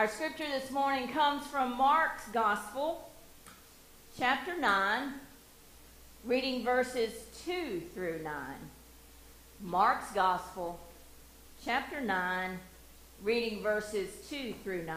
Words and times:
Our 0.00 0.08
scripture 0.08 0.46
this 0.48 0.70
morning 0.70 1.08
comes 1.08 1.46
from 1.46 1.76
Mark's 1.76 2.26
Gospel, 2.28 3.10
chapter 4.18 4.58
9, 4.58 5.12
reading 6.24 6.64
verses 6.64 7.12
2 7.44 7.82
through 7.92 8.22
9. 8.24 8.32
Mark's 9.60 10.10
Gospel, 10.12 10.80
chapter 11.62 12.00
9, 12.00 12.58
reading 13.22 13.62
verses 13.62 14.08
2 14.30 14.54
through 14.64 14.84
9. 14.84 14.96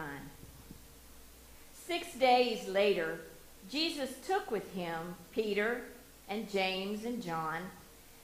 Six 1.74 2.14
days 2.14 2.66
later, 2.66 3.18
Jesus 3.70 4.08
took 4.26 4.50
with 4.50 4.72
him 4.72 5.16
Peter 5.34 5.82
and 6.30 6.48
James 6.48 7.04
and 7.04 7.22
John 7.22 7.60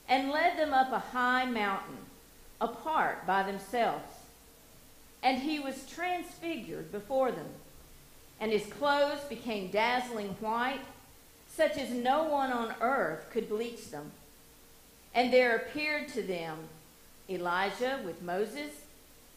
and 0.09 0.31
led 0.31 0.59
them 0.59 0.73
up 0.73 0.91
a 0.93 0.99
high 0.99 1.45
mountain, 1.45 1.99
apart 2.59 3.27
by 3.27 3.43
themselves. 3.43 4.20
And 5.23 5.39
he 5.39 5.59
was 5.61 5.87
transfigured 5.87 6.91
before 6.91 7.31
them, 7.31 7.49
and 8.41 8.51
his 8.51 8.67
clothes 8.67 9.21
became 9.29 9.71
dazzling 9.71 10.37
white, 10.41 10.81
such 11.49 11.77
as 11.77 11.91
no 11.91 12.25
one 12.25 12.51
on 12.51 12.75
earth 12.81 13.29
could 13.31 13.49
bleach 13.49 13.91
them. 13.91 14.13
And 15.15 15.33
there 15.33 15.57
appeared 15.57 16.09
to 16.09 16.23
them 16.23 16.57
Elijah 17.29 18.01
with 18.05 18.23
Moses, 18.23 18.71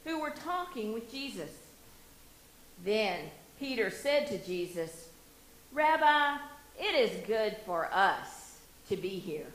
who 0.05 0.19
were 0.19 0.31
talking 0.31 0.93
with 0.93 1.11
Jesus. 1.11 1.49
Then 2.83 3.19
Peter 3.59 3.89
said 3.89 4.27
to 4.27 4.37
Jesus, 4.37 5.09
Rabbi, 5.71 6.37
it 6.79 6.95
is 6.95 7.25
good 7.27 7.57
for 7.65 7.89
us 7.91 8.57
to 8.89 8.97
be 8.97 9.09
here. 9.09 9.47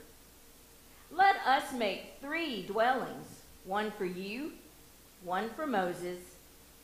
Let 1.11 1.37
us 1.45 1.73
make 1.73 2.13
three 2.21 2.63
dwellings 2.63 3.25
one 3.65 3.91
for 3.97 4.05
you, 4.05 4.53
one 5.23 5.49
for 5.49 5.67
Moses, 5.67 6.19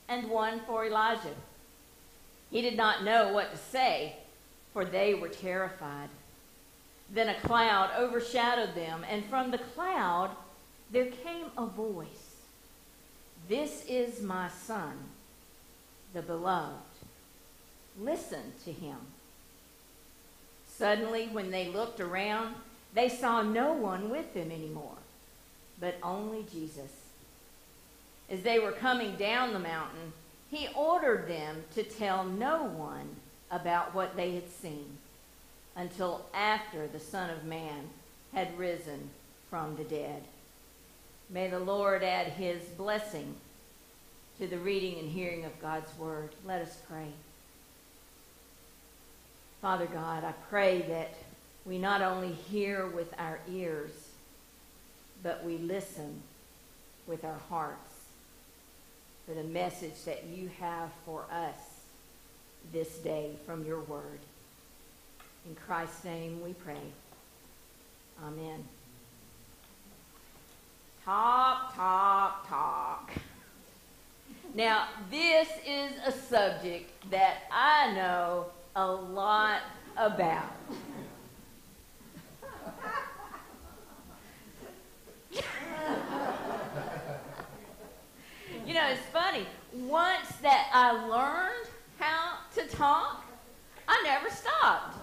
and 0.07 0.29
one 0.29 0.61
for 0.67 0.85
Elijah. 0.85 1.35
He 2.51 2.61
did 2.61 2.77
not 2.77 3.03
know 3.03 3.33
what 3.33 3.51
to 3.51 3.57
say, 3.57 4.17
for 4.73 4.85
they 4.85 5.13
were 5.13 5.29
terrified. 5.29 6.09
Then 7.09 7.29
a 7.29 7.39
cloud 7.41 7.91
overshadowed 7.97 8.75
them, 8.75 9.05
and 9.09 9.25
from 9.25 9.51
the 9.51 9.57
cloud 9.57 10.31
there 10.91 11.05
came 11.05 11.47
a 11.57 11.65
voice 11.65 12.35
This 13.47 13.85
is 13.87 14.21
my 14.21 14.49
son, 14.49 14.93
the 16.13 16.21
beloved. 16.21 16.75
Listen 17.99 18.53
to 18.65 18.71
him. 18.71 18.97
Suddenly, 20.67 21.27
when 21.27 21.51
they 21.51 21.69
looked 21.69 22.01
around, 22.01 22.55
they 22.93 23.07
saw 23.07 23.41
no 23.41 23.73
one 23.73 24.09
with 24.09 24.33
them 24.33 24.51
anymore, 24.51 24.97
but 25.79 25.95
only 26.03 26.45
Jesus. 26.51 27.04
As 28.29 28.41
they 28.41 28.59
were 28.59 28.71
coming 28.71 29.15
down 29.15 29.53
the 29.53 29.59
mountain, 29.59 30.13
he 30.49 30.67
ordered 30.75 31.27
them 31.27 31.63
to 31.75 31.83
tell 31.83 32.23
no 32.23 32.63
one 32.63 33.15
about 33.51 33.93
what 33.93 34.15
they 34.15 34.33
had 34.33 34.49
seen 34.49 34.97
until 35.75 36.25
after 36.33 36.87
the 36.87 36.99
Son 36.99 37.29
of 37.29 37.43
Man 37.43 37.89
had 38.33 38.57
risen 38.57 39.09
from 39.49 39.75
the 39.75 39.83
dead. 39.83 40.23
May 41.29 41.49
the 41.49 41.59
Lord 41.59 42.03
add 42.03 42.27
his 42.27 42.63
blessing 42.77 43.35
to 44.39 44.47
the 44.47 44.57
reading 44.57 44.99
and 44.99 45.09
hearing 45.09 45.45
of 45.45 45.61
God's 45.61 45.95
word. 45.97 46.29
Let 46.45 46.61
us 46.61 46.77
pray. 46.89 47.07
Father 49.61 49.87
God, 49.87 50.23
I 50.23 50.33
pray 50.49 50.81
that 50.83 51.13
we 51.65 51.77
not 51.77 52.01
only 52.01 52.31
hear 52.31 52.85
with 52.87 53.13
our 53.17 53.39
ears, 53.49 53.91
but 55.23 55.43
we 55.43 55.57
listen 55.57 56.21
with 57.07 57.23
our 57.23 57.39
hearts 57.49 57.94
for 59.25 59.33
the 59.33 59.43
message 59.43 60.03
that 60.05 60.25
you 60.25 60.49
have 60.59 60.89
for 61.05 61.25
us 61.31 61.57
this 62.71 62.97
day 62.99 63.31
from 63.45 63.65
your 63.65 63.81
word. 63.81 64.19
In 65.47 65.55
Christ's 65.55 66.03
name 66.03 66.41
we 66.43 66.53
pray. 66.53 66.81
Amen. 68.23 68.63
Talk, 71.03 71.75
talk, 71.75 72.47
talk. 72.47 73.11
Now, 74.53 74.87
this 75.11 75.49
is 75.67 75.91
a 76.05 76.11
subject 76.11 76.89
that 77.11 77.43
I 77.51 77.93
know 77.93 78.45
a 78.75 78.91
lot 78.91 79.61
about. 79.97 80.51
You 88.75 88.81
know, 88.81 88.89
it's 88.89 89.01
funny. 89.03 89.45
Once 89.71 90.27
that 90.41 90.69
I 90.73 90.91
learned 91.07 91.69
how 91.97 92.39
to 92.55 92.67
talk, 92.75 93.23
I 93.87 94.01
never 94.03 94.29
stopped. 94.29 94.97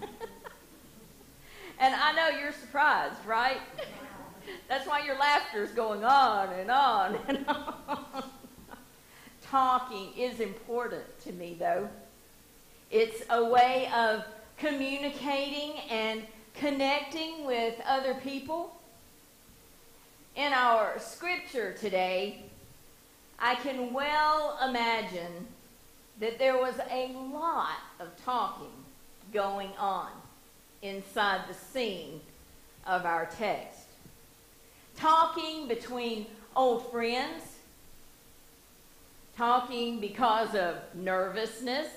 and 1.78 1.94
I 1.94 2.12
know 2.12 2.38
you're 2.38 2.52
surprised, 2.52 3.18
right? 3.26 3.60
That's 4.68 4.88
why 4.88 5.04
your 5.04 5.18
laughter 5.18 5.62
is 5.62 5.72
going 5.72 6.04
on 6.04 6.54
and 6.54 6.70
on 6.70 7.18
and 7.28 7.44
on. 7.46 8.24
Talking 9.42 10.16
is 10.16 10.40
important 10.40 11.04
to 11.24 11.32
me, 11.32 11.54
though. 11.58 11.90
It's 12.90 13.24
a 13.28 13.44
way 13.44 13.90
of 13.94 14.24
communicating 14.56 15.74
and 15.90 16.22
connecting 16.54 17.44
with 17.44 17.74
other 17.86 18.14
people. 18.14 18.74
In 20.34 20.54
our 20.54 20.98
scripture 20.98 21.74
today, 21.78 22.44
I 23.44 23.56
can 23.56 23.92
well 23.92 24.56
imagine 24.64 25.48
that 26.20 26.38
there 26.38 26.56
was 26.56 26.76
a 26.88 27.08
lot 27.08 27.80
of 27.98 28.08
talking 28.24 28.70
going 29.32 29.70
on 29.76 30.10
inside 30.80 31.40
the 31.48 31.54
scene 31.54 32.20
of 32.86 33.04
our 33.04 33.26
text. 33.26 33.80
Talking 34.96 35.66
between 35.66 36.26
old 36.54 36.88
friends, 36.92 37.42
talking 39.36 39.98
because 39.98 40.54
of 40.54 40.76
nervousness, 40.94 41.88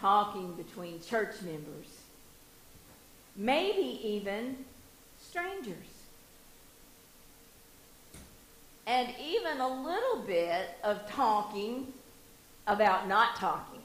talking 0.00 0.54
between 0.54 1.02
church 1.02 1.42
members, 1.42 1.88
maybe 3.36 4.00
even 4.02 4.64
strangers. 5.20 5.97
And 8.88 9.10
even 9.22 9.60
a 9.60 9.68
little 9.68 10.22
bit 10.26 10.70
of 10.82 11.06
talking 11.10 11.92
about 12.66 13.06
not 13.06 13.36
talking. 13.36 13.82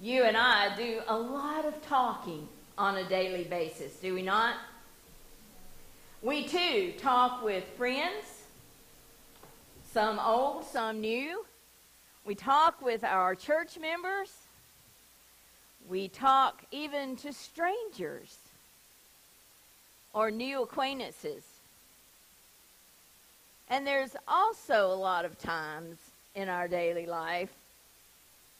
You 0.00 0.22
and 0.22 0.36
I 0.36 0.76
do 0.76 1.00
a 1.08 1.18
lot 1.18 1.64
of 1.64 1.84
talking 1.84 2.46
on 2.78 2.98
a 2.98 3.08
daily 3.08 3.42
basis, 3.42 3.96
do 3.96 4.14
we 4.14 4.22
not? 4.22 4.54
We 6.22 6.46
too 6.46 6.94
talk 6.98 7.42
with 7.42 7.64
friends, 7.76 8.44
some 9.92 10.20
old, 10.20 10.64
some 10.64 11.00
new. 11.00 11.44
We 12.24 12.36
talk 12.36 12.80
with 12.80 13.02
our 13.02 13.34
church 13.34 13.76
members. 13.76 14.30
We 15.88 16.06
talk 16.06 16.62
even 16.70 17.16
to 17.16 17.32
strangers 17.32 18.38
or 20.14 20.30
new 20.30 20.62
acquaintances. 20.62 21.42
And 23.70 23.86
there's 23.86 24.16
also 24.26 24.92
a 24.92 24.94
lot 24.94 25.24
of 25.24 25.38
times 25.38 25.96
in 26.34 26.48
our 26.48 26.66
daily 26.66 27.06
life 27.06 27.50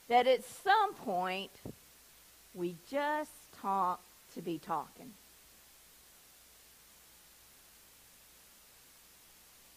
that 0.08 0.28
at 0.28 0.44
some 0.44 0.94
point 0.94 1.50
we 2.54 2.76
just 2.88 3.32
talk 3.60 4.00
to 4.34 4.40
be 4.40 4.58
talking. 4.58 5.10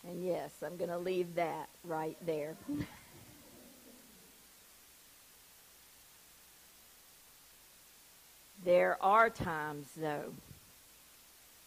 And 0.08 0.24
yes, 0.24 0.52
I'm 0.64 0.78
going 0.78 0.92
to 0.92 0.98
leave 0.98 1.36
that 1.36 1.68
right 1.84 2.18
there. 2.26 2.56
There 8.66 8.98
are 9.02 9.30
times, 9.30 9.88
though, 9.98 10.32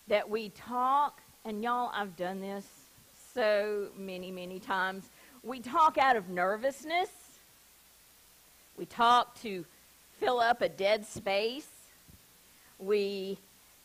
that 0.08 0.30
we 0.30 0.48
talk, 0.48 1.20
and 1.44 1.62
y'all, 1.62 1.90
I've 1.92 2.16
done 2.16 2.40
this 2.40 2.64
so 3.36 3.88
many, 3.98 4.30
many 4.30 4.58
times. 4.58 5.10
We 5.42 5.60
talk 5.60 5.98
out 5.98 6.16
of 6.16 6.30
nervousness. 6.30 7.10
We 8.78 8.86
talk 8.86 9.38
to 9.42 9.66
fill 10.18 10.40
up 10.40 10.62
a 10.62 10.70
dead 10.70 11.04
space. 11.04 11.68
We 12.78 13.36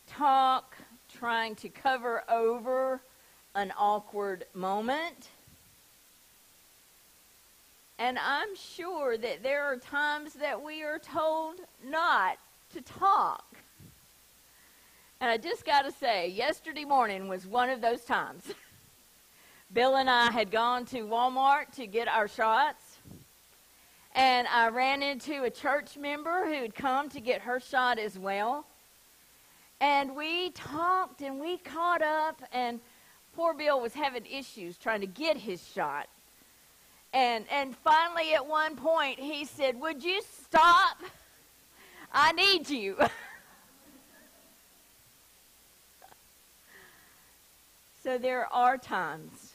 talk 0.06 0.74
trying 1.12 1.54
to 1.56 1.68
cover 1.68 2.24
over 2.30 3.02
an 3.54 3.74
awkward 3.78 4.46
moment. 4.54 5.28
And 7.98 8.18
I'm 8.18 8.56
sure 8.56 9.18
that 9.18 9.42
there 9.42 9.64
are 9.64 9.76
times 9.76 10.32
that 10.32 10.64
we 10.64 10.82
are 10.82 10.98
told 10.98 11.56
not 11.84 12.38
to 12.72 12.80
talk. 12.80 13.44
And 15.20 15.30
I 15.30 15.36
just 15.36 15.66
got 15.66 15.82
to 15.82 15.92
say, 15.92 16.28
yesterday 16.28 16.86
morning 16.86 17.28
was 17.28 17.46
one 17.46 17.68
of 17.68 17.82
those 17.82 18.00
times 18.06 18.54
Bill 19.72 19.96
and 19.96 20.10
I 20.10 20.30
had 20.30 20.50
gone 20.50 20.84
to 20.86 21.06
Walmart 21.06 21.72
to 21.76 21.86
get 21.86 22.06
our 22.06 22.28
shots. 22.28 22.98
And 24.14 24.46
I 24.48 24.68
ran 24.68 25.02
into 25.02 25.44
a 25.44 25.50
church 25.50 25.96
member 25.96 26.44
who 26.44 26.52
had 26.52 26.74
come 26.74 27.08
to 27.08 27.20
get 27.20 27.40
her 27.40 27.58
shot 27.58 27.98
as 27.98 28.18
well. 28.18 28.66
And 29.80 30.14
we 30.14 30.50
talked 30.50 31.22
and 31.22 31.40
we 31.40 31.56
caught 31.56 32.02
up, 32.02 32.42
and 32.52 32.80
poor 33.34 33.54
Bill 33.54 33.80
was 33.80 33.94
having 33.94 34.26
issues 34.26 34.76
trying 34.76 35.00
to 35.00 35.06
get 35.06 35.38
his 35.38 35.66
shot. 35.66 36.06
And, 37.14 37.46
and 37.50 37.74
finally, 37.74 38.34
at 38.34 38.46
one 38.46 38.76
point, 38.76 39.18
he 39.18 39.46
said, 39.46 39.80
Would 39.80 40.04
you 40.04 40.20
stop? 40.44 40.98
I 42.12 42.32
need 42.32 42.68
you. 42.68 42.98
so 48.02 48.18
there 48.18 48.52
are 48.52 48.76
times 48.76 49.51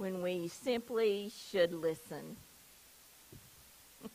when 0.00 0.22
we 0.22 0.48
simply 0.48 1.30
should 1.50 1.74
listen. 1.74 2.34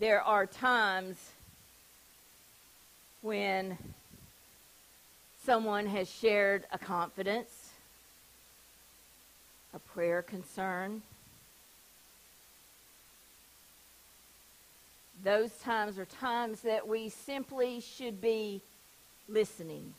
there 0.00 0.22
are 0.22 0.46
times 0.46 1.18
when 3.20 3.76
someone 5.44 5.84
has 5.84 6.10
shared 6.10 6.64
a 6.72 6.78
confidence, 6.78 7.72
a 9.74 9.78
prayer 9.78 10.22
concern. 10.22 11.02
Those 15.22 15.52
times 15.58 15.98
are 15.98 16.06
times 16.06 16.62
that 16.62 16.88
we 16.88 17.10
simply 17.10 17.80
should 17.80 18.18
be 18.22 18.62
listening. 19.28 19.92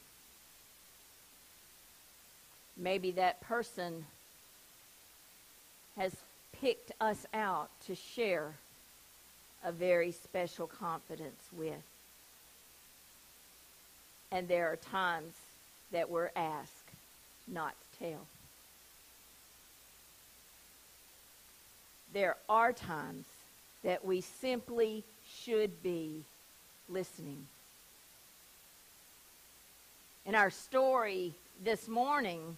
Maybe 2.83 3.11
that 3.11 3.39
person 3.39 4.05
has 5.95 6.13
picked 6.59 6.91
us 6.99 7.25
out 7.33 7.69
to 7.87 7.95
share 7.95 8.55
a 9.63 9.71
very 9.71 10.11
special 10.11 10.67
confidence 10.67 11.41
with. 11.53 11.81
And 14.33 14.49
there 14.49 14.69
are 14.69 14.75
times 14.75 15.31
that 15.93 16.09
we're 16.09 16.31
asked 16.35 16.89
not 17.47 17.73
to 17.93 17.99
tell. 18.09 18.27
There 22.13 22.35
are 22.49 22.73
times 22.73 23.23
that 23.85 24.03
we 24.03 24.19
simply 24.19 25.05
should 25.41 25.81
be 25.81 26.23
listening. 26.89 27.47
In 30.25 30.35
our 30.35 30.49
story 30.49 31.33
this 31.63 31.87
morning, 31.87 32.57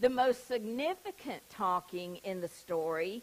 the 0.00 0.08
most 0.08 0.48
significant 0.48 1.42
talking 1.50 2.16
in 2.24 2.40
the 2.40 2.48
story 2.48 3.22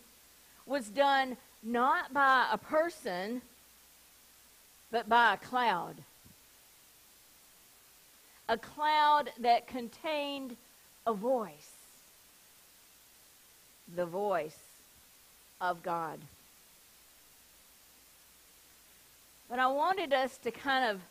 was 0.65 0.89
done 0.89 1.35
not 1.63 2.13
by 2.13 2.47
a 2.51 2.57
person, 2.57 3.41
but 4.91 5.09
by 5.09 5.33
a 5.33 5.37
cloud. 5.37 5.95
A 8.47 8.57
cloud 8.57 9.31
that 9.39 9.67
contained 9.67 10.55
a 11.07 11.13
voice. 11.13 11.71
The 13.95 14.05
voice 14.05 14.59
of 15.59 15.81
God. 15.81 16.19
But 19.49 19.59
I 19.59 19.67
wanted 19.67 20.13
us 20.13 20.37
to 20.39 20.51
kind 20.51 20.91
of 20.91 21.01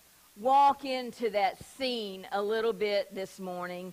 walk 0.40 0.84
into 0.84 1.30
that 1.30 1.64
scene 1.64 2.26
a 2.30 2.40
little 2.40 2.74
bit 2.74 3.12
this 3.14 3.40
morning 3.40 3.92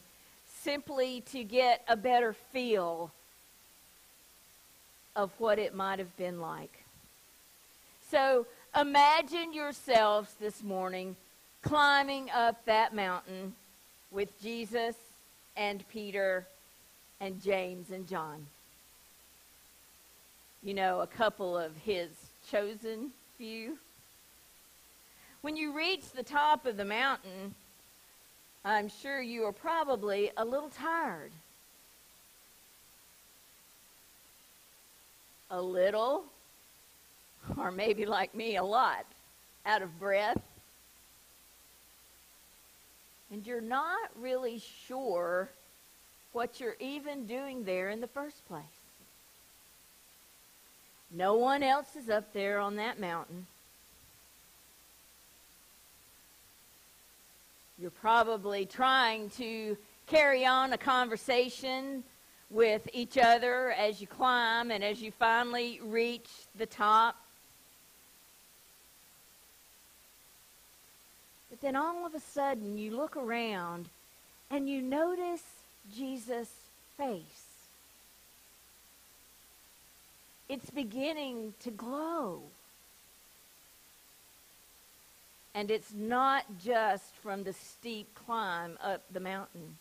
simply 0.64 1.22
to 1.32 1.44
get 1.44 1.84
a 1.88 1.96
better 1.96 2.34
feel 2.34 3.12
of 5.16 5.32
what 5.38 5.60
it 5.60 5.76
might 5.76 6.00
have 6.00 6.16
been 6.18 6.40
like. 6.40 6.84
So 8.10 8.48
imagine 8.80 9.54
yourselves 9.54 10.34
this 10.40 10.64
morning 10.64 11.16
climbing 11.62 12.30
up 12.32 12.64
that 12.66 12.96
mountain 12.96 13.54
with 14.12 14.30
Jesus 14.42 14.96
and 15.56 15.88
Peter 15.90 16.46
and 17.20 17.42
James 17.42 17.92
and 17.92 18.08
John. 18.08 18.46
You 20.64 20.74
know, 20.74 21.02
a 21.02 21.08
couple 21.08 21.58
of 21.58 21.76
his 21.78 22.10
chosen 22.50 23.12
few. 23.38 23.78
When 25.42 25.58
you 25.58 25.76
reach 25.76 26.12
the 26.12 26.24
top 26.24 26.66
of 26.66 26.78
the 26.78 26.86
mountain, 26.86 27.54
I'm 28.66 28.90
sure 28.90 29.22
you 29.22 29.44
are 29.44 29.52
probably 29.52 30.32
a 30.38 30.46
little 30.46 30.70
tired. 30.70 31.32
A 35.52 35.62
little, 35.62 36.24
or 37.58 37.72
maybe 37.72 38.06
like 38.06 38.34
me, 38.34 38.56
a 38.56 38.64
lot, 38.64 39.06
out 39.66 39.82
of 39.82 40.00
breath 40.00 40.42
and 43.34 43.48
you're 43.48 43.62
not 43.62 44.12
really 44.22 44.62
sure 44.88 45.50
what 46.34 46.60
you're 46.60 46.78
even 46.80 47.26
doing 47.26 47.64
there 47.64 47.90
in 47.90 48.00
the 48.00 48.08
first 48.08 48.48
place. 48.48 48.64
No 51.10 51.36
one 51.36 51.64
else 51.64 51.96
is 51.96 52.10
up 52.10 52.32
there 52.34 52.60
on 52.60 52.76
that 52.76 53.00
mountain. 53.00 53.48
You're 57.84 57.92
probably 57.92 58.66
trying 58.66 59.30
to 59.32 59.76
carry 60.08 60.46
on 60.46 60.72
a 60.72 60.78
conversation 60.78 62.06
with 62.50 62.88
each 62.94 63.18
other 63.18 63.72
as 63.72 64.00
you 64.00 64.08
climb 64.08 64.72
and 64.72 64.82
as 64.82 65.02
you 65.02 65.12
finally 65.12 65.82
reach 65.84 66.30
the 66.58 66.66
top. 66.66 67.18
But 71.50 71.60
then 71.60 71.76
all 71.76 72.06
of 72.06 72.16
a 72.16 72.22
sudden 72.22 72.78
you 72.78 72.96
look 72.96 73.18
around 73.18 73.90
and 74.50 74.70
you 74.70 74.82
notice 74.82 75.44
Jesus' 75.94 76.54
face. 76.96 77.48
It's 80.48 80.70
beginning 80.70 81.54
to 81.60 81.70
glow. 81.70 82.44
And 85.56 85.70
it's 85.70 85.94
not 85.94 86.46
just 86.64 87.16
from 87.22 87.44
the 87.44 87.54
steep 87.54 88.08
climb 88.26 88.78
up 88.84 89.04
the 89.12 89.20
mountain. 89.20 89.78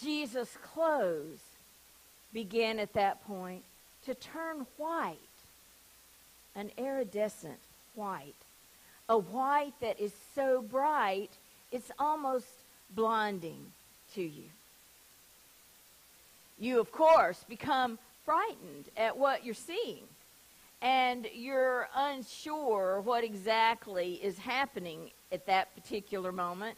Jesus' 0.00 0.56
clothes 0.62 1.40
began 2.32 2.78
at 2.78 2.94
that 2.94 3.24
point 3.26 3.62
to 4.06 4.14
turn 4.14 4.66
white, 4.76 5.16
an 6.54 6.70
iridescent 6.78 7.58
white 7.94 8.34
a 9.08 9.18
white 9.18 9.74
that 9.80 10.00
is 10.00 10.12
so 10.34 10.62
bright 10.62 11.30
it's 11.72 11.90
almost 11.98 12.46
blinding 12.90 13.72
to 14.14 14.22
you. 14.22 14.44
You, 16.58 16.80
of 16.80 16.90
course, 16.90 17.44
become 17.48 17.98
frightened 18.24 18.86
at 18.96 19.16
what 19.16 19.44
you're 19.44 19.54
seeing, 19.54 20.04
and 20.82 21.26
you're 21.32 21.88
unsure 21.94 23.00
what 23.00 23.24
exactly 23.24 24.14
is 24.14 24.38
happening 24.38 25.10
at 25.32 25.46
that 25.46 25.74
particular 25.74 26.32
moment. 26.32 26.76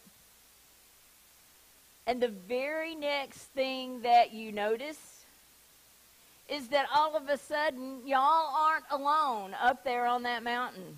And 2.07 2.23
the 2.23 2.29
very 2.29 2.95
next 2.95 3.43
thing 3.55 4.03
that 4.03 4.33
you 4.33 4.53
notice 4.53 5.25
is 6.49 6.69
that 6.69 6.87
all 6.95 7.17
of 7.17 7.29
a 7.29 7.37
sudden, 7.37 8.07
y'all 8.07 8.55
aren't 8.57 8.87
alone 8.91 9.55
up 9.61 9.85
there 9.85 10.07
on 10.07 10.23
that 10.23 10.43
mountain 10.43 10.97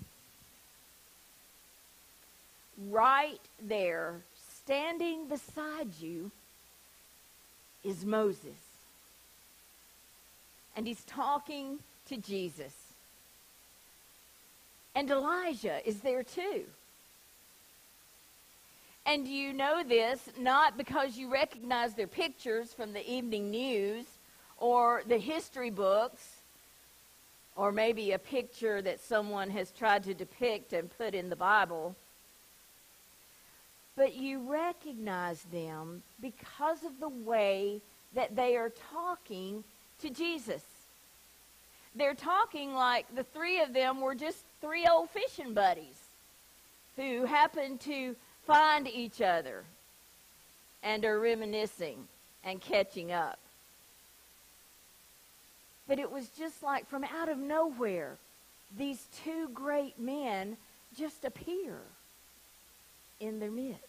right 2.89 3.39
there, 3.61 4.15
standing 4.63 5.27
beside 5.27 5.89
you, 5.99 6.31
is 7.83 8.05
Moses. 8.05 8.57
And 10.75 10.87
he's 10.87 11.03
talking 11.03 11.79
to 12.07 12.17
Jesus. 12.17 12.73
And 14.95 15.09
Elijah 15.09 15.87
is 15.87 16.01
there 16.01 16.23
too. 16.23 16.63
And 19.05 19.27
you 19.27 19.53
know 19.53 19.83
this 19.83 20.29
not 20.37 20.77
because 20.77 21.17
you 21.17 21.31
recognize 21.31 21.93
their 21.93 22.07
pictures 22.07 22.73
from 22.73 22.93
the 22.93 23.09
evening 23.09 23.49
news 23.49 24.05
or 24.57 25.03
the 25.07 25.17
history 25.17 25.71
books 25.71 26.37
or 27.55 27.71
maybe 27.71 28.11
a 28.11 28.19
picture 28.19 28.81
that 28.81 28.99
someone 28.99 29.49
has 29.49 29.71
tried 29.71 30.03
to 30.03 30.13
depict 30.13 30.73
and 30.73 30.95
put 30.97 31.15
in 31.15 31.29
the 31.29 31.35
Bible 31.35 31.95
but 33.95 34.15
you 34.15 34.39
recognize 34.51 35.43
them 35.51 36.01
because 36.21 36.83
of 36.83 36.99
the 36.99 37.09
way 37.09 37.81
that 38.15 38.35
they 38.35 38.55
are 38.55 38.71
talking 38.91 39.63
to 40.01 40.09
Jesus. 40.09 40.63
They're 41.93 42.15
talking 42.15 42.73
like 42.73 43.13
the 43.15 43.23
three 43.23 43.61
of 43.61 43.73
them 43.73 44.01
were 44.01 44.15
just 44.15 44.43
three 44.61 44.87
old 44.87 45.09
fishing 45.09 45.53
buddies 45.53 45.99
who 46.95 47.25
happened 47.25 47.81
to 47.81 48.15
find 48.45 48.87
each 48.87 49.21
other. 49.21 49.63
and 50.83 51.05
are 51.05 51.19
reminiscing 51.19 52.07
and 52.43 52.59
catching 52.61 53.11
up. 53.11 53.39
But 55.87 55.99
it 55.99 56.11
was 56.11 56.29
just 56.29 56.63
like 56.63 56.87
from 56.87 57.03
out 57.03 57.29
of 57.29 57.37
nowhere, 57.37 58.17
these 58.77 59.05
two 59.23 59.49
great 59.53 59.99
men 59.99 60.57
just 60.97 61.25
appear 61.25 61.77
in 63.19 63.39
their 63.39 63.51
midst. 63.51 63.79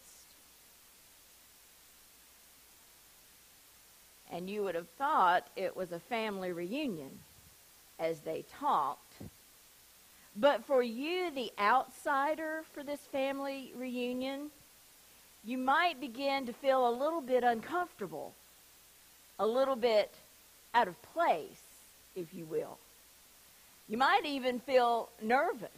And 4.30 4.48
you 4.48 4.62
would 4.64 4.74
have 4.74 4.88
thought 4.98 5.46
it 5.56 5.76
was 5.76 5.92
a 5.92 5.98
family 5.98 6.52
reunion 6.52 7.20
as 7.98 8.20
they 8.20 8.44
talked. 8.58 9.11
But 10.34 10.64
for 10.64 10.82
you, 10.82 11.30
the 11.30 11.52
outsider 11.58 12.62
for 12.72 12.82
this 12.82 13.00
family 13.00 13.72
reunion, 13.76 14.50
you 15.44 15.58
might 15.58 16.00
begin 16.00 16.46
to 16.46 16.52
feel 16.52 16.88
a 16.88 16.90
little 16.90 17.20
bit 17.20 17.44
uncomfortable, 17.44 18.32
a 19.38 19.46
little 19.46 19.76
bit 19.76 20.14
out 20.74 20.88
of 20.88 21.00
place, 21.14 21.62
if 22.16 22.32
you 22.32 22.44
will. 22.44 22.78
You 23.88 23.98
might 23.98 24.24
even 24.24 24.60
feel 24.60 25.10
nervous. 25.20 25.70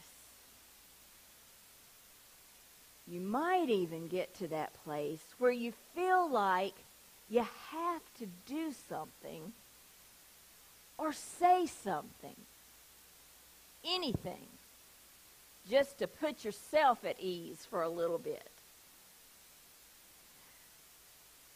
You 3.09 3.21
might 3.21 3.69
even 3.69 4.07
get 4.07 4.35
to 4.39 4.49
that 4.49 4.73
place 4.85 5.23
where 5.39 5.51
you 5.51 5.73
feel 5.95 6.31
like 6.31 6.75
you 7.29 7.45
have 7.71 8.03
to 8.19 8.27
do 8.47 8.73
something 8.89 9.53
or 10.97 11.13
say 11.13 11.67
something, 11.67 12.37
anything, 13.85 14.47
just 15.69 15.99
to 15.99 16.07
put 16.07 16.45
yourself 16.45 17.05
at 17.05 17.17
ease 17.21 17.67
for 17.69 17.83
a 17.83 17.89
little 17.89 18.19
bit. 18.19 18.49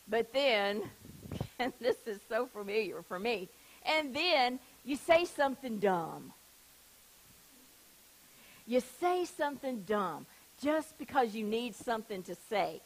But 0.08 0.32
then, 0.32 0.82
and 1.58 1.72
this 1.80 1.96
is 2.06 2.20
so 2.28 2.46
familiar 2.46 3.02
for 3.02 3.18
me, 3.18 3.48
and 3.84 4.14
then 4.14 4.58
you 4.84 4.96
say 4.96 5.24
something 5.24 5.78
dumb. 5.78 6.32
You 8.66 8.80
say 9.00 9.24
something 9.24 9.82
dumb 9.86 10.26
just 10.62 10.98
because 10.98 11.34
you 11.34 11.44
need 11.44 11.74
something 11.74 12.22
to 12.24 12.34
say. 12.50 12.80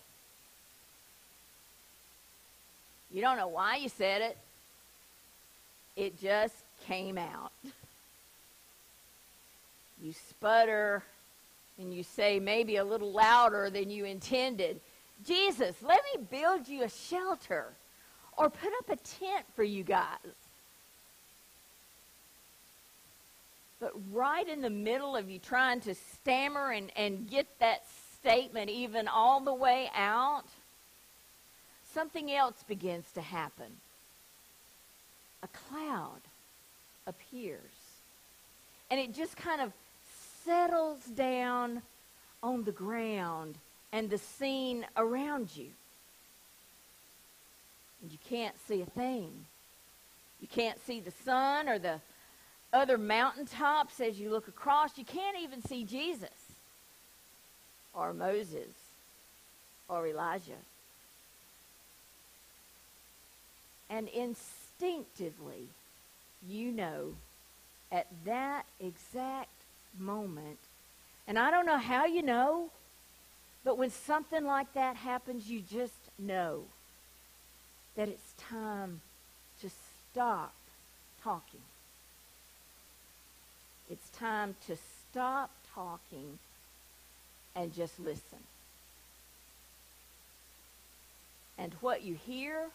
You 3.11 3.21
don't 3.21 3.37
know 3.37 3.49
why 3.49 3.77
you 3.77 3.89
said 3.89 4.23
it. 4.23 4.39
It 5.97 6.19
just 6.21 6.55
came 6.87 7.19
out. 7.19 7.53
You 10.03 10.13
sputter 10.13 11.03
and 11.79 11.95
you 11.95 12.03
say 12.03 12.41
maybe 12.41 12.77
a 12.77 12.85
little 12.85 13.13
louder 13.13 13.71
than 13.71 13.89
you 13.89 14.05
intended. 14.05 14.81
Jesus, 15.25 15.77
let 15.81 16.01
me 16.13 16.25
build 16.31 16.67
you 16.69 16.83
a 16.83 16.89
shelter 16.89 17.67
or 18.37 18.51
put 18.51 18.73
up 18.79 18.91
a 18.91 18.97
tent 18.97 19.45
for 19.55 19.63
you 19.63 19.85
guys. 19.85 20.19
But 23.81 23.93
right 24.13 24.49
in 24.49 24.63
the 24.63 24.71
middle 24.71 25.17
of 25.17 25.31
you 25.31 25.39
trying 25.39 25.81
to 25.83 25.95
stammer 25.95 26.71
and, 26.71 26.91
and 26.97 27.29
get 27.29 27.47
that 27.61 27.85
statement 28.21 28.71
even 28.71 29.09
all 29.09 29.41
the 29.41 29.55
way 29.55 29.91
out, 29.95 30.45
something 31.93 32.33
else 32.33 32.63
begins 32.67 33.05
to 33.15 33.21
happen. 33.21 33.67
A 35.43 35.49
cloud 35.49 36.21
appears. 37.07 37.59
And 38.91 39.01
it 39.01 39.15
just 39.15 39.37
kind 39.37 39.61
of 39.61 39.73
settles 40.45 41.01
down 41.15 41.83
on 42.43 42.65
the 42.65 42.73
ground 42.73 43.57
and 43.93 44.11
the 44.11 44.19
scene 44.19 44.85
around 44.97 45.55
you. 45.55 45.69
And 48.03 48.11
you 48.11 48.19
can't 48.29 48.55
see 48.67 48.83
a 48.83 48.87
thing. 48.87 49.31
You 50.41 50.49
can't 50.49 50.85
see 50.85 51.01
the 51.01 51.13
sun 51.25 51.69
or 51.69 51.79
the 51.79 52.01
other 52.73 52.99
mountaintops 52.99 54.01
as 54.01 54.19
you 54.19 54.31
look 54.31 54.49
across. 54.49 54.99
You 54.99 55.05
can't 55.05 55.37
even 55.39 55.63
see 55.63 55.85
Jesus 55.85 56.31
or 57.95 58.13
Moses 58.13 58.73
or 59.89 60.07
Elijah. 60.07 60.53
And 63.89 64.09
instinctively, 64.09 65.69
you 66.49 66.73
know 66.73 67.15
at 67.93 68.07
that 68.25 68.65
exact 68.81 69.51
moment, 69.99 70.59
and 71.27 71.39
I 71.39 71.51
don't 71.51 71.67
know 71.67 71.79
how 71.79 72.05
you 72.07 72.23
know, 72.23 72.71
but 73.65 73.79
when 73.79 73.91
something 73.91 74.45
like 74.45 74.73
that 74.75 74.97
happens, 74.97 75.49
you 75.49 75.61
just 75.61 75.93
know 76.19 76.65
that 77.97 78.09
it's 78.09 78.33
time 78.37 79.01
to 79.61 79.71
stop 80.11 80.55
talking. 81.23 81.61
It's 83.91 84.09
time 84.11 84.57
to 84.67 84.77
stop 85.11 85.51
talking 85.75 86.39
and 87.55 87.75
just 87.75 88.01
listen. 88.01 88.39
And 91.59 91.75
what 91.81 92.03
you 92.03 92.15
hear 92.15 92.69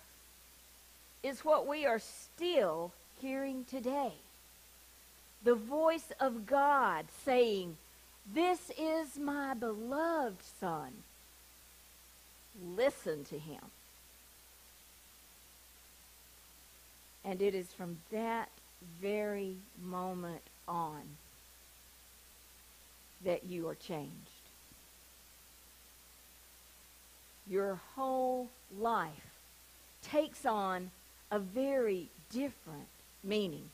is 1.23 1.43
what 1.43 1.67
we 1.67 1.85
are 1.85 1.99
still 1.99 2.91
hearing 3.19 3.65
today. 3.69 4.13
The 5.43 5.55
voice 5.55 6.11
of 6.19 6.45
God 6.45 7.05
saying, 7.25 7.77
This 8.33 8.71
is 8.77 9.17
my 9.17 9.53
beloved 9.53 10.41
Son. 10.59 10.91
Listen 12.75 13.23
to 13.25 13.37
him. 13.37 13.61
And 17.23 17.41
it 17.41 17.53
is 17.53 17.67
from 17.73 17.97
that 18.11 18.49
very 19.01 19.55
moment 19.83 20.41
on 20.67 21.01
that 23.23 23.45
you 23.45 23.67
are 23.67 23.75
changed. 23.75 24.11
Your 27.49 27.79
whole 27.95 28.49
life 28.79 29.11
takes 30.01 30.45
on 30.45 30.91
a 31.31 31.39
very 31.39 32.09
different 32.31 32.87
meaning. 33.23 33.69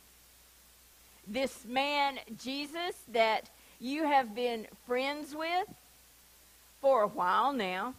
This 1.27 1.65
man, 1.65 2.19
Jesus, 2.37 2.95
that 3.11 3.49
you 3.79 4.05
have 4.05 4.35
been 4.35 4.67
friends 4.85 5.35
with 5.35 5.67
for 6.81 7.03
a 7.03 7.07
while 7.07 7.53
now, 7.53 7.93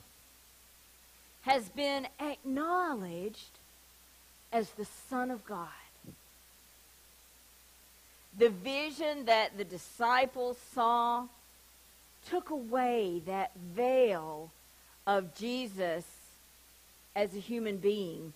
has 1.43 1.69
been 1.71 2.07
acknowledged 2.21 3.59
as 4.52 4.71
the 4.71 4.87
Son 5.09 5.31
of 5.31 5.45
God. 5.45 5.69
The 8.37 8.50
vision 8.50 9.26
that 9.26 9.57
the 9.57 9.64
disciples 9.64 10.59
saw 10.75 11.26
took 12.28 12.50
away 12.50 13.23
that 13.26 13.52
veil 13.57 14.50
of 15.07 15.35
Jesus 15.37 16.04
as 17.14 17.35
a 17.35 17.40
human 17.40 17.76
being 17.76 18.33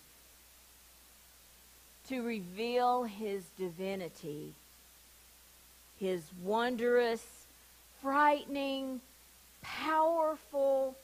to 2.07 2.21
reveal 2.21 3.03
his 3.03 3.43
divinity, 3.57 4.53
his 5.99 6.21
wondrous, 6.43 7.23
frightening, 8.01 9.01
powerful, 9.61 10.95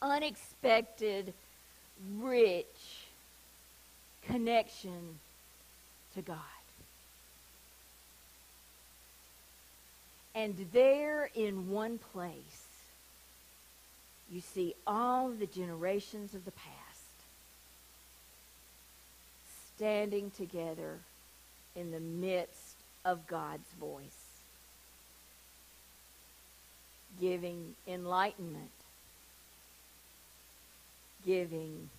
unexpected, 0.00 1.32
rich 2.18 3.04
connection 4.26 5.18
to 6.14 6.22
God. 6.22 6.38
And 10.34 10.66
there 10.72 11.30
in 11.34 11.70
one 11.70 11.98
place, 12.12 12.66
you 14.30 14.40
see 14.40 14.74
all 14.86 15.30
the 15.30 15.46
generations 15.46 16.34
of 16.34 16.44
the 16.44 16.50
past 16.50 16.74
standing 19.76 20.30
together 20.30 20.98
in 21.76 21.90
the 21.92 22.00
midst 22.00 22.63
of 23.04 23.26
God's 23.26 23.70
voice, 23.78 24.24
giving 27.20 27.74
enlightenment, 27.86 28.70
giving 31.24 31.90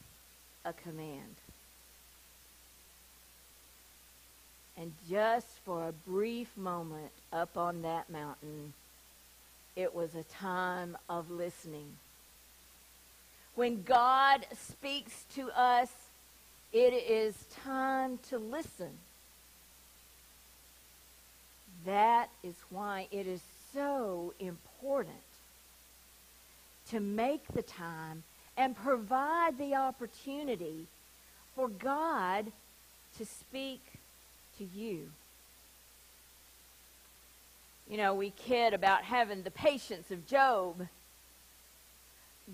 a 0.64 0.74
command. 0.74 1.36
And 4.78 4.92
just 5.10 5.48
for 5.64 5.88
a 5.88 6.10
brief 6.10 6.50
moment 6.58 7.12
up 7.32 7.56
on 7.56 7.84
that 7.84 8.10
mountain, 8.10 8.74
it 9.76 9.96
was 9.96 10.16
a 10.16 10.24
time 10.24 10.98
of 11.10 11.32
listening. 11.32 11.96
When 13.56 13.84
God 13.84 14.46
speaks 14.54 15.24
to 15.36 15.50
us, 15.52 15.92
it 16.74 16.94
is 16.94 17.36
time 17.64 18.20
to 18.30 18.38
listen. 18.38 18.92
That 21.86 22.30
is 22.44 22.56
why 22.70 23.08
it 23.12 23.28
is 23.28 23.42
so 23.74 24.34
important 24.40 25.16
to 26.90 27.00
make 27.00 27.48
the 27.54 27.62
time 27.62 28.24
and 28.58 28.76
provide 28.76 29.58
the 29.58 29.76
opportunity 29.76 30.88
for 31.56 31.68
God 31.68 32.52
to 33.18 33.26
speak 33.26 33.82
to 34.58 34.64
you. 34.64 35.10
You 37.90 37.98
know, 37.98 38.16
we 38.16 38.32
kid 38.32 38.74
about 38.74 39.04
having 39.04 39.44
the 39.44 39.52
patience 39.52 40.10
of 40.10 40.28
Job. 40.28 40.88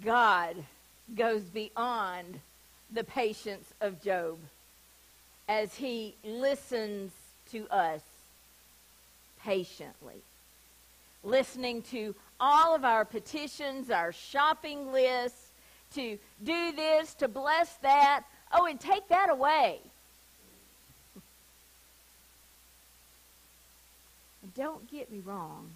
God 0.04 0.56
goes 1.16 1.44
beyond 1.44 2.40
the 2.92 3.04
patience 3.04 3.74
of 3.80 4.04
Job 4.04 4.40
as 5.48 5.76
he 5.76 6.16
listens 6.24 7.12
to 7.52 7.68
us 7.70 8.02
patiently. 9.44 10.22
Listening 11.24 11.82
to 11.84 12.16
all 12.40 12.74
of 12.76 12.84
our 12.84 13.06
petitions, 13.06 13.92
our 13.92 14.12
shopping 14.12 14.92
lists, 14.92 15.52
to 15.94 16.18
do 16.44 16.72
this, 16.72 17.14
to 17.16 17.28
bless 17.28 17.74
that. 17.78 18.24
Oh, 18.52 18.66
and 18.66 18.80
take 18.80 19.08
that 19.10 19.30
away. 19.30 19.80
And 24.44 24.56
don't 24.56 24.90
get 24.90 25.12
me 25.12 25.22
wrong. 25.24 25.70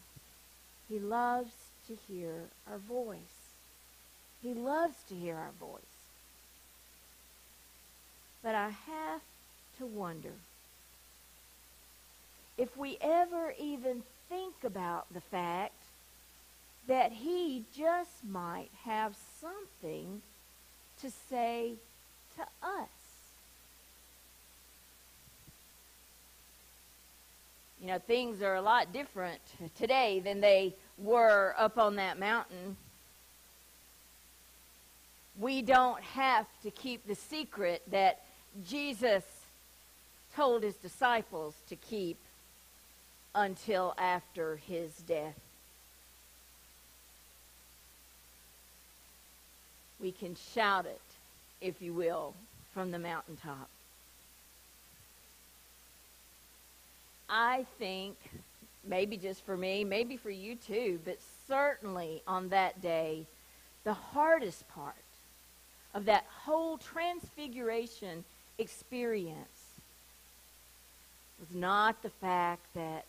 He 0.89 0.97
loves 0.97 1.51
to 1.87 1.95
hear 2.07 2.33
our 2.67 2.79
voice. 2.79 3.19
He 4.41 4.55
loves 4.55 4.95
to 5.09 5.15
hear 5.15 5.35
our 5.35 5.51
voice. 5.59 5.81
But 8.41 8.55
I 8.55 8.69
have 8.69 9.21
to 9.77 9.85
wonder 9.85 10.33
if 12.57 12.75
we 12.77 12.97
ever 13.01 13.53
even 13.59 14.03
think 14.29 14.55
about 14.63 15.05
the 15.13 15.21
fact 15.21 15.73
that 16.87 17.11
he 17.11 17.63
just 17.75 18.23
might 18.29 18.69
have 18.83 19.15
something 19.41 20.21
to 21.01 21.11
say 21.29 21.73
to 22.35 22.41
us. 22.65 22.89
You 27.81 27.87
know, 27.87 27.99
things 27.99 28.41
are 28.41 28.55
a 28.55 28.61
lot 28.61 28.93
different 28.93 29.41
today 29.77 30.19
than 30.19 30.41
they 30.41 30.73
were 30.97 31.53
up 31.57 31.77
on 31.77 31.97
that 31.97 32.17
mountain. 32.17 32.77
We 35.37 35.61
don't 35.61 36.01
have 36.01 36.47
to 36.63 36.71
keep 36.71 37.05
the 37.05 37.15
secret 37.15 37.83
that 37.91 38.23
Jesus 38.65 39.23
told 40.35 40.63
his 40.63 40.75
disciples 40.75 41.53
to 41.69 41.75
keep 41.75 42.17
until 43.35 43.93
after 43.97 44.55
his 44.55 44.91
death. 45.07 45.39
We 49.99 50.11
can 50.11 50.35
shout 50.53 50.85
it, 50.85 51.01
if 51.61 51.81
you 51.81 51.93
will, 51.93 52.33
from 52.73 52.91
the 52.91 52.99
mountaintop. 52.99 53.69
I 57.29 57.65
think, 57.77 58.15
maybe 58.87 59.17
just 59.17 59.45
for 59.45 59.57
me, 59.57 59.83
maybe 59.83 60.15
for 60.15 60.29
you 60.29 60.55
too, 60.55 60.99
but 61.03 61.17
certainly 61.47 62.21
on 62.27 62.49
that 62.49 62.81
day, 62.81 63.25
the 63.83 63.93
hardest 63.93 64.67
part 64.69 64.95
of 65.93 66.05
that 66.05 66.25
whole 66.43 66.77
transfiguration 66.77 68.23
experience 68.57 69.37
was 71.39 71.55
not 71.55 72.01
the 72.01 72.09
fact 72.09 72.65
that 72.75 73.05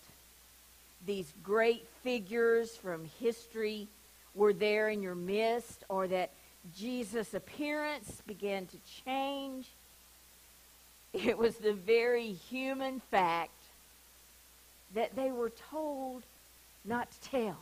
these 1.05 1.33
great 1.43 1.87
figures 2.03 2.76
from 2.76 3.09
history 3.21 3.88
were 4.35 4.53
there 4.53 4.88
in 4.88 5.03
your 5.03 5.15
midst 5.15 5.85
or 5.88 6.07
that 6.09 6.31
Jesus' 6.76 7.35
appearance 7.35 8.23
began 8.26 8.67
to 8.67 8.76
change. 9.05 9.67
It 11.13 11.39
was 11.39 11.56
the 11.56 11.73
very 11.73 12.32
human 12.32 13.00
fact 13.11 13.50
that 14.95 15.17
they 15.17 15.30
were 15.30 15.52
told 15.71 16.23
not 16.85 17.11
to 17.11 17.21
tell, 17.30 17.59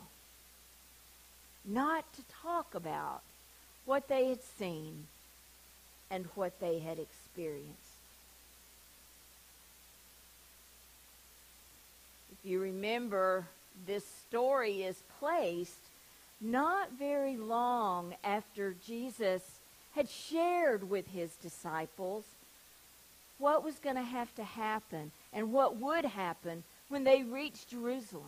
not 1.63 2.05
to 2.13 2.21
talk 2.43 2.75
about 2.75 3.21
what 3.85 4.07
they 4.07 4.29
had 4.29 4.43
seen 4.57 5.07
and 6.09 6.25
what 6.35 6.59
they 6.59 6.79
had 6.79 6.99
experienced. 6.99 7.71
If 12.31 12.34
you 12.45 12.59
remember, 12.59 13.45
this 13.85 14.05
story 14.27 14.83
is 14.83 15.01
placed 15.19 15.89
not 16.41 16.91
very 16.97 17.37
long 17.37 18.15
after 18.23 18.75
Jesus 18.85 19.41
had 19.95 20.09
shared 20.09 20.89
with 20.89 21.07
his 21.07 21.31
disciples 21.37 22.25
what 23.37 23.63
was 23.63 23.75
going 23.79 23.95
to 23.95 24.01
have 24.01 24.33
to 24.35 24.43
happen 24.43 25.11
and 25.33 25.51
what 25.51 25.77
would 25.77 26.05
happen 26.05 26.63
when 26.89 27.03
they 27.03 27.23
reached 27.23 27.69
Jerusalem. 27.69 28.23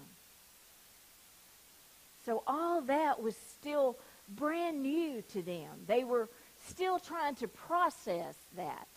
So 2.25 2.43
all 2.45 2.81
that 2.81 3.21
was 3.21 3.35
still 3.59 3.95
brand 4.35 4.83
new 4.83 5.23
to 5.33 5.41
them. 5.41 5.69
They 5.87 6.03
were 6.03 6.27
still 6.67 6.99
trying 6.99 7.35
to 7.35 7.47
process 7.47 8.35
that, 8.57 8.87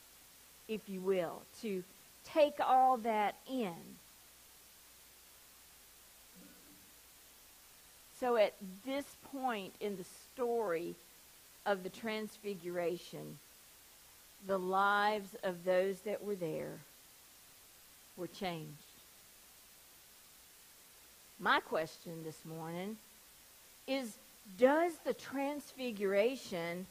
if 0.69 0.89
you 0.89 1.01
will, 1.01 1.43
to 1.63 1.85
take 2.25 2.55
all 2.61 2.97
that 2.99 3.37
in. 3.49 3.75
So 8.21 8.37
at 8.37 8.53
this 8.85 9.07
point 9.33 9.73
in 9.81 9.97
the 9.97 10.05
story 10.35 10.95
of 11.65 11.83
the 11.83 11.89
Transfiguration, 11.89 13.39
the 14.47 14.59
lives 14.59 15.35
of 15.43 15.65
those 15.65 16.01
that 16.01 16.23
were 16.23 16.35
there 16.35 16.79
were 18.19 18.27
changed. 18.27 18.69
My 21.39 21.61
question 21.61 22.23
this 22.23 22.45
morning 22.45 22.99
is 23.89 24.19
Does 24.59 24.93
the 25.07 25.15
Transfiguration 25.15 26.85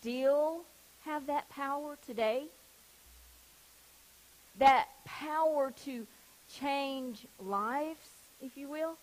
still 0.00 0.62
have 1.04 1.26
that 1.26 1.50
power 1.50 1.98
today? 2.06 2.44
That 4.58 4.88
power 5.04 5.74
to 5.84 6.06
change 6.58 7.26
lives, 7.38 8.08
if 8.40 8.56
you 8.56 8.68
will? 8.68 8.96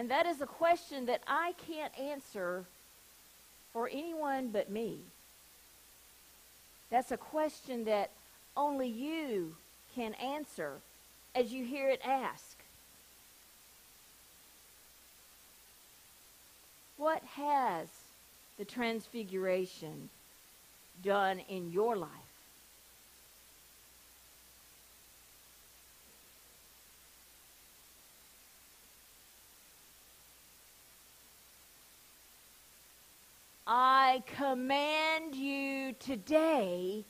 And 0.00 0.10
that 0.10 0.24
is 0.24 0.40
a 0.40 0.46
question 0.46 1.04
that 1.06 1.20
I 1.26 1.52
can't 1.66 1.92
answer 2.00 2.64
for 3.74 3.86
anyone 3.86 4.48
but 4.48 4.70
me. 4.70 5.00
That's 6.88 7.12
a 7.12 7.18
question 7.18 7.84
that 7.84 8.08
only 8.56 8.88
you 8.88 9.56
can 9.94 10.14
answer 10.14 10.78
as 11.34 11.52
you 11.52 11.66
hear 11.66 11.90
it 11.90 12.00
asked. 12.02 12.62
What 16.96 17.22
has 17.34 17.88
the 18.56 18.64
transfiguration 18.64 20.08
done 21.04 21.40
in 21.40 21.72
your 21.72 21.94
life? 21.94 22.29
Command 34.26 35.34
you 35.34 35.94
today 35.98 37.04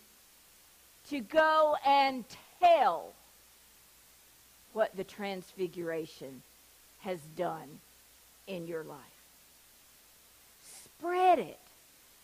to 1.08 1.20
go 1.20 1.76
and 1.86 2.24
tell 2.60 3.12
what 4.72 4.96
the 4.96 5.04
transfiguration 5.04 6.42
has 7.00 7.18
done 7.36 7.80
in 8.46 8.66
your 8.66 8.84
life. 8.84 8.98
Spread 10.84 11.38
it 11.38 11.58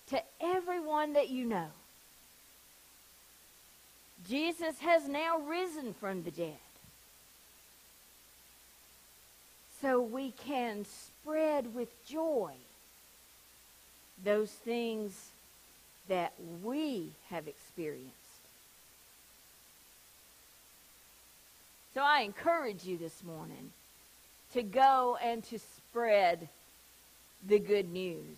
to 0.09 0.23
everyone 0.41 1.15
that 1.15 1.31
you 1.31 1.45
know. 1.45 1.69
Jesus 4.29 4.79
has 4.81 5.09
now 5.09 5.39
risen 5.39 5.95
from 5.95 6.23
the 6.23 6.31
dead. 6.31 6.57
So 9.81 10.01
we 10.01 10.33
can 10.33 10.85
spread 10.85 11.75
with 11.75 11.89
joy 12.07 12.55
those 14.25 14.51
things 14.51 15.31
that 16.09 16.33
we 16.63 17.11
have 17.31 17.49
experienced. 17.49 18.13
So 21.95 22.03
I 22.03 22.21
encourage 22.21 22.85
you 22.85 22.99
this 22.99 23.25
morning 23.25 23.73
to 24.53 24.63
go 24.63 25.17
and 25.23 25.43
to 25.45 25.59
spread 25.59 26.49
the 27.47 27.59
good 27.59 27.91
news. 27.91 28.37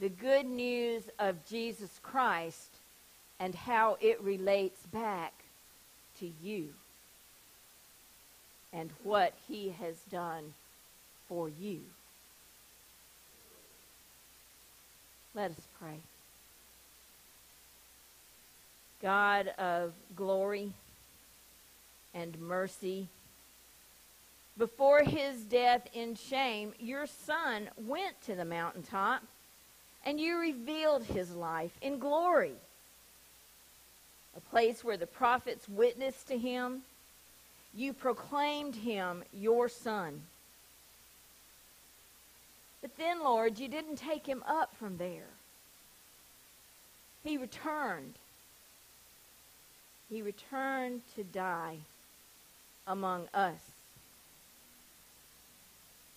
The 0.00 0.08
good 0.08 0.46
news 0.46 1.02
of 1.18 1.46
Jesus 1.48 1.90
Christ 2.02 2.70
and 3.38 3.54
how 3.54 3.98
it 4.00 4.20
relates 4.22 4.80
back 4.92 5.32
to 6.20 6.30
you 6.42 6.70
and 8.72 8.90
what 9.02 9.34
he 9.46 9.74
has 9.80 9.96
done 10.10 10.54
for 11.28 11.48
you. 11.48 11.80
Let 15.34 15.50
us 15.50 15.66
pray. 15.80 15.98
God 19.02 19.48
of 19.58 19.92
glory 20.14 20.72
and 22.14 22.40
mercy, 22.40 23.08
before 24.56 25.02
his 25.02 25.42
death 25.42 25.88
in 25.92 26.14
shame, 26.14 26.72
your 26.78 27.06
son 27.06 27.68
went 27.76 28.20
to 28.22 28.36
the 28.36 28.44
mountaintop 28.44 29.22
and 30.06 30.20
you 30.20 30.38
revealed 30.38 31.02
his 31.04 31.34
life 31.34 31.76
in 31.82 31.98
glory. 31.98 32.54
A 34.36 34.40
place 34.40 34.84
where 34.84 34.96
the 34.96 35.06
prophets 35.06 35.68
witnessed 35.68 36.28
to 36.28 36.38
him. 36.38 36.82
You 37.74 37.92
proclaimed 37.92 38.76
him 38.76 39.24
your 39.32 39.68
son. 39.68 40.22
But 42.84 42.98
then, 42.98 43.24
Lord, 43.24 43.58
you 43.58 43.66
didn't 43.66 43.96
take 43.96 44.26
him 44.26 44.44
up 44.46 44.76
from 44.76 44.98
there. 44.98 45.30
He 47.22 47.38
returned. 47.38 48.12
He 50.10 50.20
returned 50.20 51.00
to 51.16 51.24
die 51.24 51.78
among 52.86 53.26
us. 53.32 53.58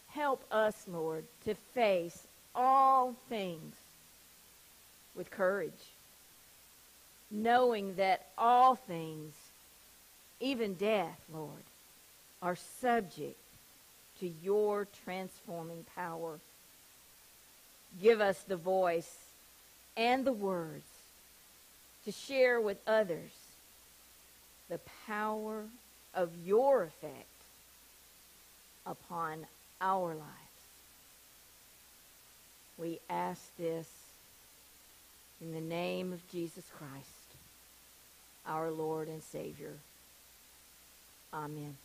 Help 0.09 0.43
us, 0.51 0.75
Lord, 0.91 1.23
to 1.45 1.55
face 1.73 2.27
all 2.53 3.15
things 3.29 3.73
with 5.15 5.31
courage, 5.31 5.71
knowing 7.31 7.95
that 7.95 8.27
all 8.37 8.75
things, 8.75 9.33
even 10.41 10.73
death, 10.73 11.21
Lord, 11.33 11.63
are 12.41 12.57
subject 12.57 13.39
to 14.19 14.29
your 14.43 14.85
transforming 15.05 15.85
power. 15.95 16.39
Give 18.01 18.21
us 18.21 18.39
the 18.43 18.57
voice 18.57 19.15
and 19.95 20.25
the 20.25 20.33
words 20.33 20.85
to 22.05 22.11
share 22.11 22.61
with 22.61 22.77
others 22.87 23.31
the 24.69 24.79
power 25.07 25.63
of 26.13 26.29
your 26.45 26.83
effect 26.83 27.25
upon 28.85 29.45
our 29.81 30.09
lives. 30.09 30.23
We 32.77 32.99
ask 33.09 33.41
this 33.57 33.87
in 35.41 35.53
the 35.53 35.61
name 35.61 36.13
of 36.13 36.27
Jesus 36.31 36.65
Christ, 36.77 37.35
our 38.45 38.69
Lord 38.71 39.07
and 39.07 39.23
Savior. 39.23 39.73
Amen. 41.33 41.75